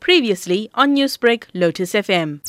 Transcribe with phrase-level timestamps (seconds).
[0.00, 2.40] Previously on Newsbreak, Lotus FM.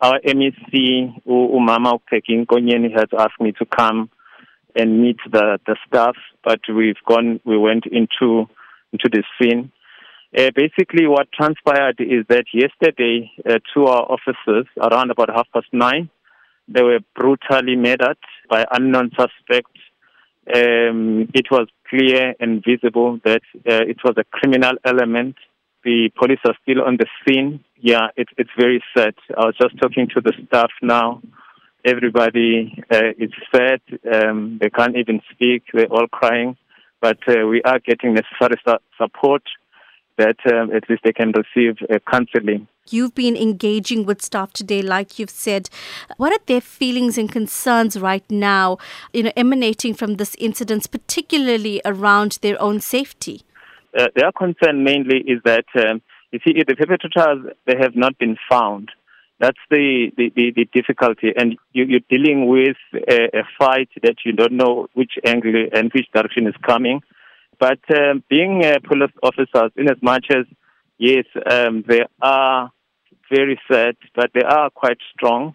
[0.00, 4.10] Our MEC, Umama Peggy Nkonyeni, has asked me to come
[4.76, 6.14] and meet the, the staff,
[6.44, 8.46] but we've gone, we went into,
[8.92, 9.72] into the scene.
[10.36, 15.66] Uh, basically, what transpired is that yesterday, uh, two our officers, around about half past
[15.72, 16.10] nine,
[16.68, 18.18] they were brutally murdered
[18.48, 19.80] by unknown suspects.
[20.54, 25.36] Um, it was clear and visible that uh, it was a criminal element.
[25.88, 27.64] The police are still on the scene.
[27.80, 29.14] Yeah, it, it's very sad.
[29.38, 31.22] I was just talking to the staff now.
[31.82, 33.80] Everybody uh, is sad.
[34.14, 35.62] Um, they can't even speak.
[35.72, 36.58] They're all crying.
[37.00, 39.44] But uh, we are getting necessary su- support
[40.18, 42.68] that um, at least they can receive uh, counseling.
[42.90, 45.70] You've been engaging with staff today, like you've said.
[46.18, 48.76] What are their feelings and concerns right now,
[49.14, 53.42] you know, emanating from this incident, particularly around their own safety?
[53.98, 58.16] Uh, their concern mainly is that um, you see, if the perpetrators they have not
[58.18, 58.90] been found.
[59.40, 62.76] That's the, the, the, the difficulty, and you, you're dealing with
[63.08, 67.02] a, a fight that you don't know which angle and which direction is coming.
[67.60, 70.44] But um, being uh, police officers, in as much as
[70.98, 72.72] yes, um, they are
[73.30, 75.54] very sad, but they are quite strong.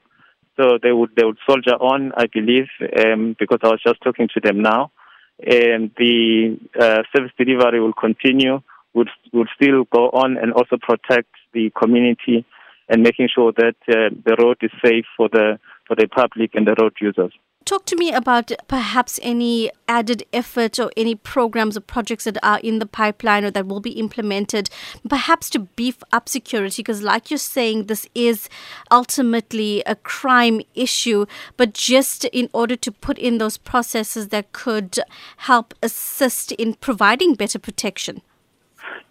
[0.56, 2.68] So they would they would soldier on, I believe,
[3.04, 4.92] um, because I was just talking to them now.
[5.40, 8.62] And the uh, service delivery will continue,
[8.94, 12.46] would would still go on, and also protect the community
[12.90, 16.68] and making sure that uh, the road is safe for the for the public and
[16.68, 17.34] the road users.
[17.66, 22.60] Talk to me about perhaps any added effort or any programs or projects that are
[22.60, 24.70] in the pipeline or that will be implemented,
[25.08, 26.82] perhaps to beef up security.
[26.82, 28.50] Because, like you're saying, this is
[28.92, 31.26] ultimately a crime issue,
[31.56, 35.00] but just in order to put in those processes that could
[35.38, 38.22] help assist in providing better protection.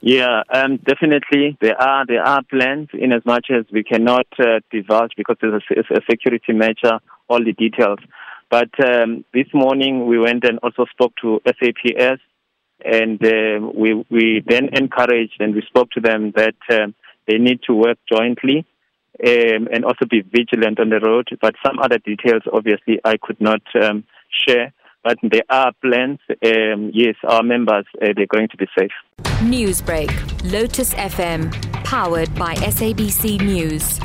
[0.05, 4.59] Yeah, um, definitely there are there are plans in as much as we cannot uh,
[4.73, 8.01] divulge because it's a, it's a security measure all the details.
[8.51, 12.21] But um, this morning we went and also spoke to SAPS,
[12.85, 16.97] and uh, we we then encouraged and we spoke to them that um,
[17.29, 18.67] they need to work jointly
[19.25, 21.29] um, and also be vigilant on the road.
[21.41, 24.73] But some other details, obviously, I could not um, share.
[25.05, 26.21] But there are plans.
[26.45, 28.93] Um, yes, our members uh, they're going to be safe.
[29.43, 30.11] Newsbreak,
[30.53, 31.53] Lotus FM,
[31.85, 33.99] powered by SABC News.